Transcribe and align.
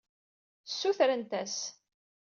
Ssutrent-as. 0.69 1.57